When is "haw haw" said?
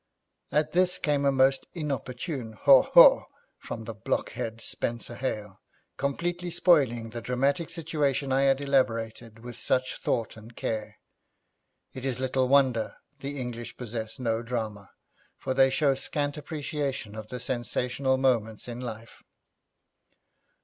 2.53-3.25